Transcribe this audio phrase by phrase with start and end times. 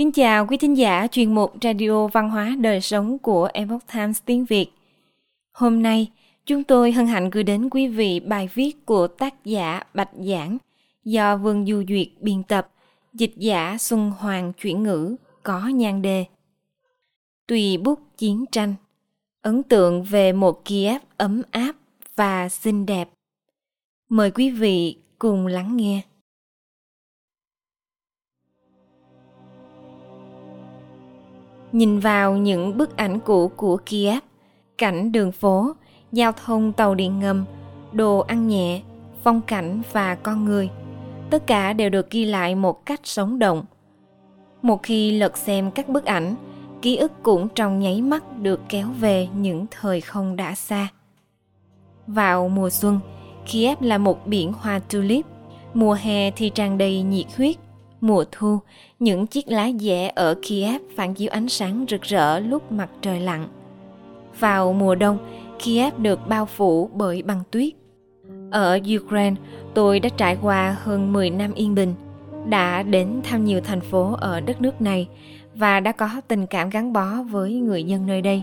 [0.00, 4.22] Kính chào quý thính giả chuyên mục Radio Văn hóa Đời Sống của Epoch Times
[4.24, 4.66] tiếng Việt.
[5.52, 6.10] Hôm nay,
[6.46, 10.58] chúng tôi hân hạnh gửi đến quý vị bài viết của tác giả Bạch Giảng
[11.04, 12.68] do Vương Du Duyệt biên tập,
[13.14, 16.24] dịch giả Xuân Hoàng chuyển ngữ có nhan đề.
[17.46, 18.74] Tùy bút chiến tranh,
[19.42, 21.72] ấn tượng về một Kiev ấm áp
[22.16, 23.08] và xinh đẹp.
[24.08, 26.00] Mời quý vị cùng lắng nghe.
[31.72, 34.18] Nhìn vào những bức ảnh cũ của Kiev,
[34.78, 35.72] cảnh đường phố,
[36.12, 37.44] giao thông tàu điện ngầm,
[37.92, 38.82] đồ ăn nhẹ,
[39.22, 40.70] phong cảnh và con người,
[41.30, 43.64] tất cả đều được ghi lại một cách sống động.
[44.62, 46.34] Một khi lật xem các bức ảnh,
[46.82, 50.88] ký ức cũng trong nháy mắt được kéo về những thời không đã xa.
[52.06, 53.00] Vào mùa xuân,
[53.46, 55.26] Kiev là một biển hoa tulip,
[55.74, 57.56] mùa hè thì tràn đầy nhiệt huyết,
[58.00, 58.58] mùa thu,
[58.98, 63.20] những chiếc lá dẻ ở Kiev phản chiếu ánh sáng rực rỡ lúc mặt trời
[63.20, 63.48] lặn.
[64.38, 65.18] Vào mùa đông,
[65.58, 67.72] Kiev được bao phủ bởi băng tuyết.
[68.50, 69.36] Ở Ukraine,
[69.74, 71.94] tôi đã trải qua hơn 10 năm yên bình,
[72.46, 75.08] đã đến thăm nhiều thành phố ở đất nước này
[75.54, 78.42] và đã có tình cảm gắn bó với người dân nơi đây.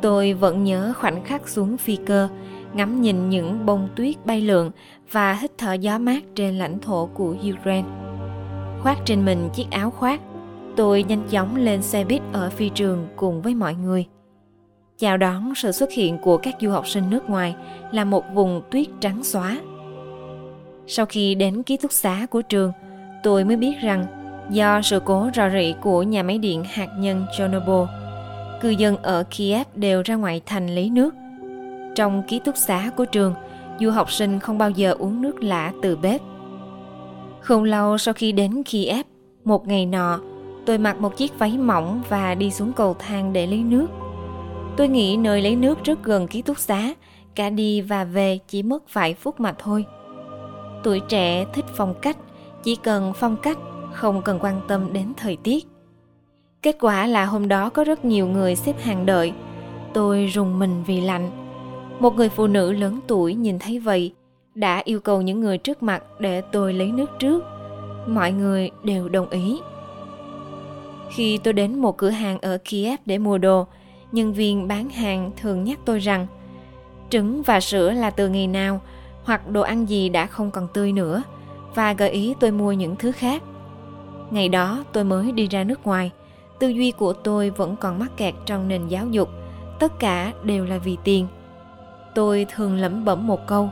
[0.00, 2.28] Tôi vẫn nhớ khoảnh khắc xuống phi cơ,
[2.74, 4.70] ngắm nhìn những bông tuyết bay lượn
[5.10, 7.88] và hít thở gió mát trên lãnh thổ của Ukraine
[8.82, 10.20] khoác trên mình chiếc áo khoác.
[10.76, 14.06] Tôi nhanh chóng lên xe buýt ở phi trường cùng với mọi người.
[14.98, 17.54] Chào đón sự xuất hiện của các du học sinh nước ngoài
[17.92, 19.60] là một vùng tuyết trắng xóa.
[20.86, 22.72] Sau khi đến ký túc xá của trường,
[23.22, 24.06] tôi mới biết rằng
[24.50, 27.90] do sự cố rò rỉ của nhà máy điện hạt nhân Chernobyl,
[28.60, 31.14] cư dân ở Kiev đều ra ngoài thành lấy nước.
[31.94, 33.34] Trong ký túc xá của trường,
[33.80, 36.20] du học sinh không bao giờ uống nước lã từ bếp
[37.40, 39.06] không lâu sau khi đến Kiev,
[39.44, 40.20] một ngày nọ,
[40.66, 43.86] tôi mặc một chiếc váy mỏng và đi xuống cầu thang để lấy nước.
[44.76, 46.94] Tôi nghĩ nơi lấy nước rất gần ký túc xá,
[47.34, 49.84] cả đi và về chỉ mất vài phút mà thôi.
[50.84, 52.16] Tuổi trẻ thích phong cách,
[52.62, 53.58] chỉ cần phong cách,
[53.94, 55.66] không cần quan tâm đến thời tiết.
[56.62, 59.32] Kết quả là hôm đó có rất nhiều người xếp hàng đợi.
[59.94, 61.30] Tôi rùng mình vì lạnh.
[62.00, 64.12] Một người phụ nữ lớn tuổi nhìn thấy vậy,
[64.60, 67.44] đã yêu cầu những người trước mặt để tôi lấy nước trước.
[68.06, 69.60] Mọi người đều đồng ý.
[71.10, 73.66] Khi tôi đến một cửa hàng ở kiev để mua đồ,
[74.12, 76.26] nhân viên bán hàng thường nhắc tôi rằng,
[77.10, 78.80] trứng và sữa là từ ngày nào,
[79.24, 81.22] hoặc đồ ăn gì đã không còn tươi nữa,
[81.74, 83.42] và gợi ý tôi mua những thứ khác.
[84.30, 86.10] Ngày đó, tôi mới đi ra nước ngoài.
[86.58, 89.28] Tư duy của tôi vẫn còn mắc kẹt trong nền giáo dục.
[89.78, 91.26] Tất cả đều là vì tiền.
[92.14, 93.70] Tôi thường lẩm bẩm một câu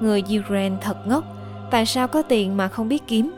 [0.00, 1.24] Người Ukraine thật ngốc,
[1.70, 3.32] tại sao có tiền mà không biết kiếm?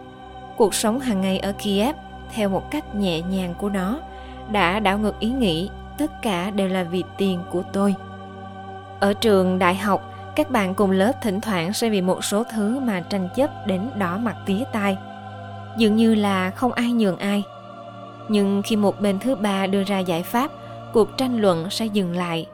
[0.57, 1.97] Cuộc sống hàng ngày ở Kiev
[2.35, 4.01] theo một cách nhẹ nhàng của nó
[4.51, 7.95] đã đảo ngược ý nghĩ tất cả đều là vì tiền của tôi.
[9.01, 12.81] Ở trường đại học, các bạn cùng lớp thỉnh thoảng sẽ vì một số thứ
[12.81, 14.97] mà tranh chấp đến đỏ mặt tía tai.
[15.77, 17.43] Dường như là không ai nhường ai.
[18.29, 20.51] Nhưng khi một bên thứ ba đưa ra giải pháp,
[20.93, 22.47] cuộc tranh luận sẽ dừng lại.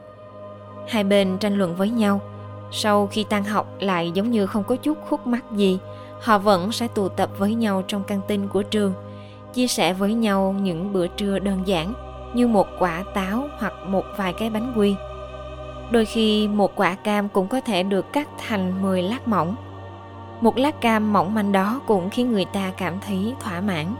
[0.88, 2.20] Hai bên tranh luận với nhau–
[2.70, 5.78] sau khi tan học lại giống như không có chút khúc mắc gì,
[6.20, 8.92] họ vẫn sẽ tụ tập với nhau trong căng tin của trường,
[9.52, 11.94] chia sẻ với nhau những bữa trưa đơn giản
[12.34, 14.94] như một quả táo hoặc một vài cái bánh quy.
[15.90, 19.56] Đôi khi một quả cam cũng có thể được cắt thành 10 lát mỏng.
[20.40, 23.94] Một lát cam mỏng manh đó cũng khiến người ta cảm thấy thỏa mãn.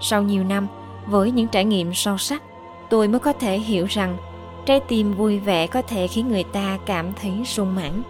[0.00, 0.66] Sau nhiều năm,
[1.06, 2.42] với những trải nghiệm sâu sắc,
[2.90, 4.16] tôi mới có thể hiểu rằng
[4.66, 8.02] trái tim vui vẻ có thể khiến người ta cảm thấy sung mãn.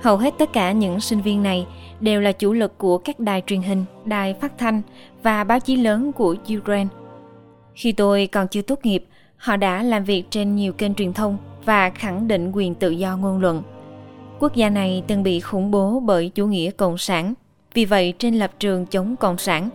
[0.00, 1.66] Hầu hết tất cả những sinh viên này
[2.00, 4.82] đều là chủ lực của các đài truyền hình, đài phát thanh
[5.22, 6.88] và báo chí lớn của ukraine.
[7.74, 9.04] Khi tôi còn chưa tốt nghiệp,
[9.36, 13.16] họ đã làm việc trên nhiều kênh truyền thông và khẳng định quyền tự do
[13.16, 13.62] ngôn luận.
[14.38, 17.34] Quốc gia này từng bị khủng bố bởi chủ nghĩa cộng sản.
[17.74, 19.70] Vì vậy, trên lập trường chống cộng sản,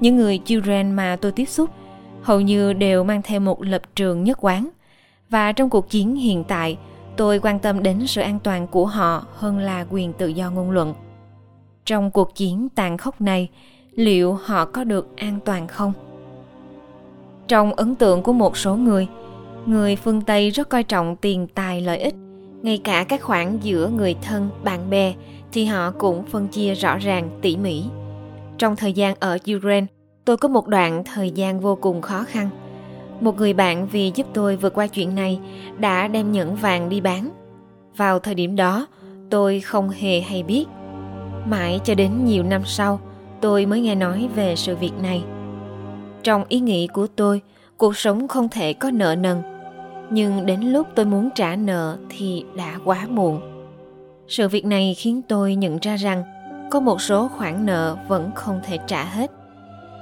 [0.00, 1.70] những người Ukraine mà tôi tiếp xúc
[2.22, 4.68] hầu như đều mang theo một lập trường nhất quán
[5.30, 6.78] và trong cuộc chiến hiện tại,
[7.16, 10.70] tôi quan tâm đến sự an toàn của họ hơn là quyền tự do ngôn
[10.70, 10.94] luận.
[11.84, 13.48] Trong cuộc chiến tàn khốc này,
[13.94, 15.92] liệu họ có được an toàn không?
[17.48, 19.08] Trong ấn tượng của một số người
[19.66, 22.14] người phương tây rất coi trọng tiền tài lợi ích.
[22.62, 25.14] Ngay cả các khoản giữa người thân, bạn bè
[25.52, 27.84] thì họ cũng phân chia rõ ràng, tỉ mỉ.
[28.58, 29.86] Trong thời gian ở ukraine,
[30.24, 32.50] tôi có một đoạn thời gian vô cùng khó khăn
[33.20, 35.40] một người bạn vì giúp tôi vượt qua chuyện này
[35.78, 37.30] đã đem nhẫn vàng đi bán.
[37.96, 38.86] Vào thời điểm đó,
[39.30, 40.64] tôi không hề hay biết.
[41.46, 43.00] Mãi cho đến nhiều năm sau,
[43.40, 45.22] tôi mới nghe nói về sự việc này.
[46.22, 47.40] Trong ý nghĩ của tôi,
[47.76, 49.42] cuộc sống không thể có nợ nần.
[50.10, 53.40] Nhưng đến lúc tôi muốn trả nợ thì đã quá muộn.
[54.28, 56.22] Sự việc này khiến tôi nhận ra rằng
[56.70, 59.30] có một số khoản nợ vẫn không thể trả hết.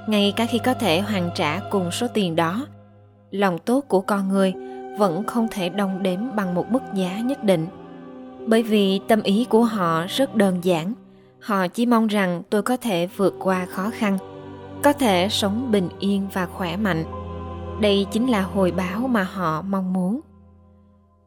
[0.07, 2.65] Ngay cả khi có thể hoàn trả cùng số tiền đó,
[3.31, 4.53] lòng tốt của con người
[4.97, 7.67] vẫn không thể đong đếm bằng một mức giá nhất định.
[8.47, 10.93] Bởi vì tâm ý của họ rất đơn giản,
[11.39, 14.17] họ chỉ mong rằng tôi có thể vượt qua khó khăn,
[14.83, 17.03] có thể sống bình yên và khỏe mạnh.
[17.81, 20.19] Đây chính là hồi báo mà họ mong muốn.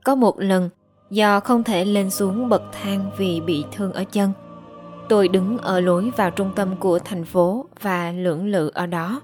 [0.05, 0.71] Có một lần,
[1.11, 4.33] do không thể lên xuống bậc thang vì bị thương ở chân,
[5.09, 9.21] tôi đứng ở lối vào trung tâm của thành phố và lưỡng lự ở đó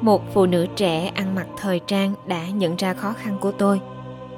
[0.00, 3.80] một phụ nữ trẻ ăn mặc thời trang đã nhận ra khó khăn của tôi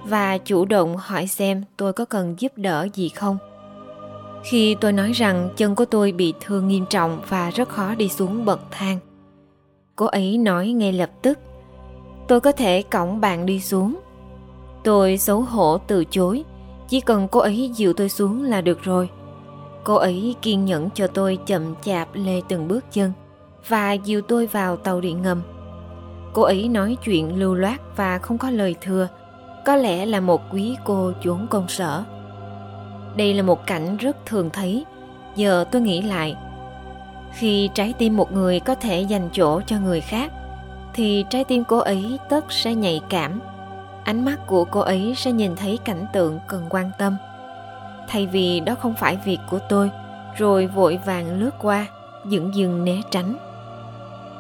[0.05, 3.39] và chủ động hỏi xem tôi có cần giúp đỡ gì không.
[4.45, 8.09] Khi tôi nói rằng chân của tôi bị thương nghiêm trọng và rất khó đi
[8.09, 8.99] xuống bậc thang,
[9.97, 11.39] cô ấy nói ngay lập tức,
[12.29, 14.01] tôi có thể cõng bạn đi xuống.
[14.85, 16.45] Tôi xấu hổ từ chối,
[16.89, 19.11] chỉ cần cô ấy dìu tôi xuống là được rồi.
[19.85, 23.13] Cô ấy kiên nhẫn cho tôi chậm chạp lê từng bước chân
[23.69, 25.43] và dìu tôi vào tàu điện ngầm.
[26.33, 29.09] Cô ấy nói chuyện lưu loát và không có lời thừa,
[29.65, 32.05] có lẽ là một quý cô chốn công sở.
[33.17, 34.85] Đây là một cảnh rất thường thấy,
[35.37, 36.37] giờ tôi nghĩ lại.
[37.33, 40.33] Khi trái tim một người có thể dành chỗ cho người khác,
[40.95, 43.41] thì trái tim cô ấy tất sẽ nhạy cảm.
[44.05, 47.17] Ánh mắt của cô ấy sẽ nhìn thấy cảnh tượng cần quan tâm.
[48.09, 49.91] Thay vì đó không phải việc của tôi,
[50.37, 51.87] rồi vội vàng lướt qua,
[52.31, 53.48] dững dừng né tránh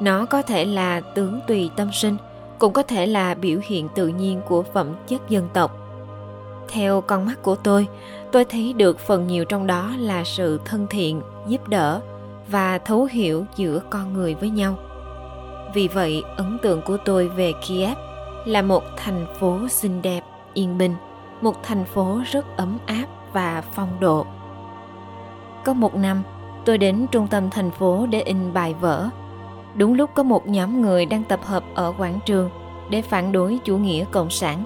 [0.00, 2.16] nó có thể là tướng tùy tâm sinh,
[2.58, 5.76] cũng có thể là biểu hiện tự nhiên của phẩm chất dân tộc.
[6.68, 7.86] Theo con mắt của tôi
[8.32, 12.00] tôi thấy được phần nhiều trong đó là sự thân thiện, giúp đỡ
[12.50, 14.74] và thấu hiểu giữa con người với nhau.
[15.74, 17.98] Vì vậy, ấn tượng của tôi về kiev
[18.44, 20.20] là một thành phố xinh đẹp,
[20.54, 20.94] yên bình,
[21.40, 24.26] một thành phố rất ấm áp và phong độ.
[25.64, 26.22] Có một năm,
[26.64, 29.08] tôi đến trung tâm thành phố để in bài vở
[29.78, 32.50] đúng lúc có một nhóm người đang tập hợp ở quảng trường
[32.90, 34.64] để phản đối chủ nghĩa cộng sản.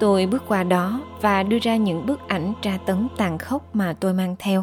[0.00, 3.94] Tôi bước qua đó và đưa ra những bức ảnh tra tấn tàn khốc mà
[4.00, 4.62] tôi mang theo.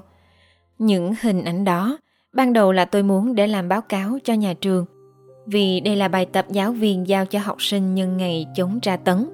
[0.78, 1.98] Những hình ảnh đó,
[2.34, 4.86] ban đầu là tôi muốn để làm báo cáo cho nhà trường,
[5.46, 8.98] vì đây là bài tập giáo viên giao cho học sinh nhân ngày chống tra
[8.98, 9.30] tấn.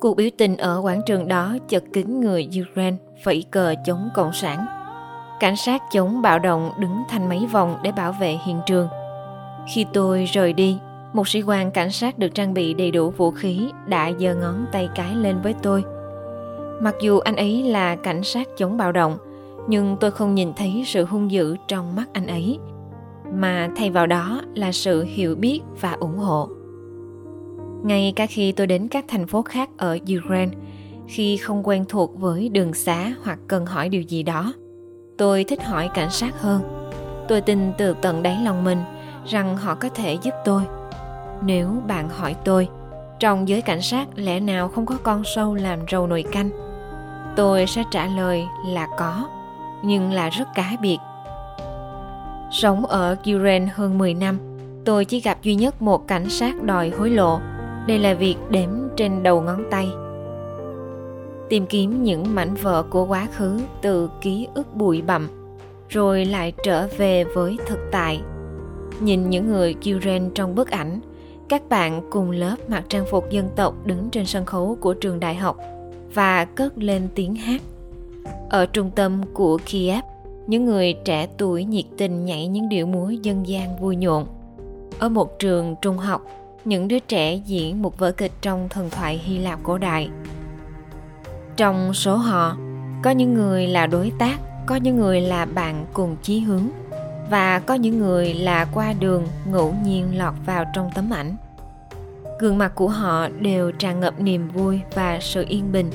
[0.00, 4.32] Cuộc biểu tình ở quảng trường đó chật kín người Ukraine vẫy cờ chống cộng
[4.32, 4.66] sản.
[5.40, 8.88] Cảnh sát chống bạo động đứng thành mấy vòng để bảo vệ hiện trường
[9.68, 10.78] khi tôi rời đi,
[11.12, 14.66] một sĩ quan cảnh sát được trang bị đầy đủ vũ khí đã giơ ngón
[14.72, 15.84] tay cái lên với tôi.
[16.82, 19.18] Mặc dù anh ấy là cảnh sát chống bạo động,
[19.68, 22.58] nhưng tôi không nhìn thấy sự hung dữ trong mắt anh ấy,
[23.34, 26.48] mà thay vào đó là sự hiểu biết và ủng hộ.
[27.84, 30.56] Ngay cả khi tôi đến các thành phố khác ở Ukraine,
[31.06, 34.52] khi không quen thuộc với đường xá hoặc cần hỏi điều gì đó,
[35.18, 36.62] tôi thích hỏi cảnh sát hơn.
[37.28, 38.78] Tôi tin từ tận đáy lòng mình–
[39.28, 40.62] rằng họ có thể giúp tôi.
[41.42, 42.68] Nếu bạn hỏi tôi,
[43.20, 46.50] trong giới cảnh sát lẽ nào không có con sâu làm rầu nồi canh?
[47.36, 49.28] Tôi sẽ trả lời là có,
[49.84, 50.98] nhưng là rất cá biệt.
[52.50, 54.38] Sống ở Ukraine hơn 10 năm,
[54.84, 57.40] tôi chỉ gặp duy nhất một cảnh sát đòi hối lộ.
[57.86, 59.88] Đây là việc đếm trên đầu ngón tay.
[61.48, 65.28] Tìm kiếm những mảnh vỡ của quá khứ từ ký ức bụi bặm,
[65.88, 68.20] rồi lại trở về với thực tại.
[69.00, 71.00] Nhìn những người Kyuren trong bức ảnh,
[71.48, 75.20] các bạn cùng lớp mặc trang phục dân tộc đứng trên sân khấu của trường
[75.20, 75.56] đại học
[76.14, 77.62] và cất lên tiếng hát.
[78.50, 80.04] Ở trung tâm của Kiev,
[80.46, 84.26] những người trẻ tuổi nhiệt tình nhảy những điệu múa dân gian vui nhộn.
[84.98, 86.26] Ở một trường trung học,
[86.64, 90.08] những đứa trẻ diễn một vở kịch trong thần thoại Hy Lạp cổ đại.
[91.56, 92.56] Trong số họ,
[93.02, 96.68] có những người là đối tác, có những người là bạn cùng chí hướng–
[97.30, 101.36] và có những người là qua đường ngẫu nhiên lọt vào trong tấm ảnh.
[102.40, 105.90] Gương mặt của họ đều tràn ngập niềm vui và sự yên bình.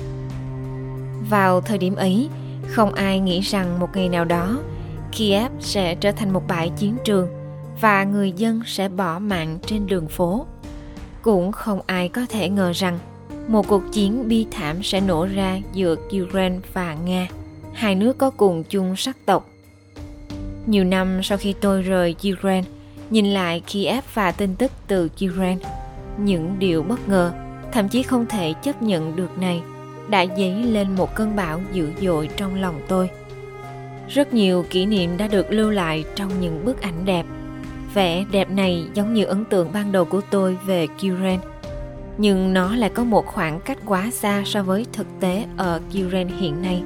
[1.30, 2.30] Vào thời điểm ấy,
[2.68, 4.60] không ai nghĩ rằng một ngày nào đó,
[5.12, 7.28] kiev sẽ trở thành một bãi chiến trường
[7.82, 10.46] và người dân sẽ bỏ mạng trên đường phố.
[11.22, 13.00] Cũng không ai có thể ngờ rằng
[13.48, 17.28] một cuộc chiến bi thảm sẽ nổ ra giữa Ukraine và Nga.
[17.74, 19.52] Hai nước có cùng chung sắc tộc
[20.67, 22.67] nhiều năm sau khi tôi rời Ukraine,
[23.10, 25.65] nhìn lại Kiev và tin tức từ Ukraine,
[26.17, 27.32] những điều bất ngờ,
[27.72, 29.62] thậm chí không thể chấp nhận được này,
[30.10, 33.10] đã dấy lên một cơn bão dữ dội trong lòng tôi.
[34.10, 37.25] Rất nhiều kỷ niệm đã được lưu lại trong những bức ảnh đẹp
[37.93, 41.39] Vẻ đẹp này giống như ấn tượng ban đầu của tôi về Kiren,
[42.17, 46.27] nhưng nó lại có một khoảng cách quá xa so với thực tế ở Kiren
[46.27, 46.84] hiện nay.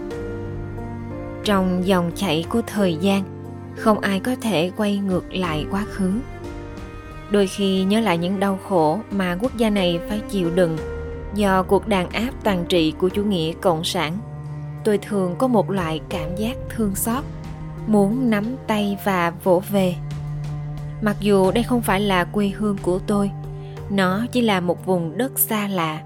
[1.43, 3.24] Trong dòng chảy của thời gian,
[3.77, 6.12] không ai có thể quay ngược lại quá khứ.
[7.31, 10.77] Đôi khi nhớ lại những đau khổ mà quốc gia này phải chịu đựng
[11.34, 14.17] do cuộc đàn áp toàn trị của chủ nghĩa cộng sản,
[14.84, 17.24] tôi thường có một loại cảm giác thương xót,
[17.88, 19.96] muốn nắm tay và vỗ về
[21.01, 23.31] mặc dù đây không phải là quê hương của tôi
[23.89, 26.01] nó chỉ là một vùng đất xa lạ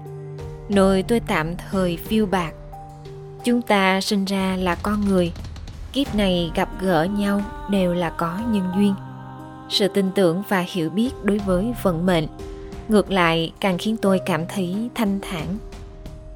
[0.68, 2.52] nơi tôi tạm thời phiêu bạc
[3.44, 5.32] chúng ta sinh ra là con người
[5.92, 8.94] kiếp này gặp gỡ nhau đều là có nhân duyên.
[9.68, 12.26] Sự tin tưởng và hiểu biết đối với vận mệnh,
[12.88, 15.46] ngược lại càng khiến tôi cảm thấy thanh thản.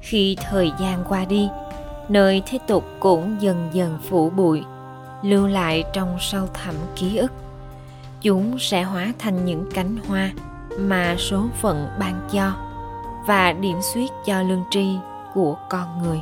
[0.01, 1.49] Khi thời gian qua đi,
[2.09, 4.63] nơi thế tục cũng dần dần phủ bụi,
[5.23, 7.31] lưu lại trong sâu thẳm ký ức.
[8.21, 10.31] Chúng sẽ hóa thành những cánh hoa
[10.79, 12.51] mà số phận ban cho
[13.27, 14.87] và điểm xuyết cho lương tri
[15.33, 16.21] của con người.